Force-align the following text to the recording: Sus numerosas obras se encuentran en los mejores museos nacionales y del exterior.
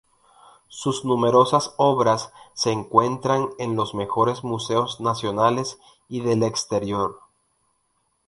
Sus 0.67 1.05
numerosas 1.05 1.75
obras 1.77 2.33
se 2.55 2.71
encuentran 2.71 3.49
en 3.59 3.75
los 3.75 3.93
mejores 3.93 4.43
museos 4.43 4.99
nacionales 4.99 5.77
y 6.09 6.21
del 6.21 6.41
exterior. 6.41 7.19